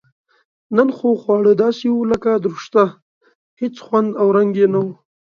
نن 0.75 0.87
خو 0.95 1.09
خواړه 1.21 1.53
داسې 1.63 1.85
و 1.91 2.09
لکه 2.11 2.31
دورسشته 2.43 2.83
هېڅ 3.61 3.75
خوند 3.85 4.09
او 4.21 4.27
رنګ 4.37 4.51
یې 4.59 4.67
نه 4.73 4.79
و. 4.85 4.87